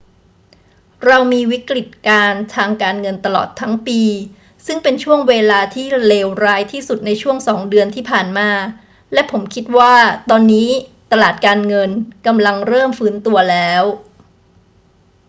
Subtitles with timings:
[1.05, 4.01] เรามีวิกฤตการณ์ทางการเงินตลอดทั้งปี
[4.65, 8.49] ซึ่งเป็นช่วงเวลาที่เลวร้ายที่สุดในช่วงสองเดือนที่ผ่านมา
[9.13, 9.93] และผมคิดว่า
[10.29, 10.69] ตอนนี้
[11.11, 11.89] ตลาดการเงิน
[12.27, 13.83] กำลังเริ่มฟื้นตัวแล้ว